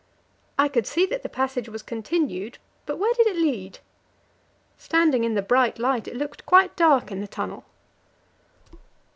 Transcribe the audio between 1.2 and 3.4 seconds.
the passage was continued, but where did it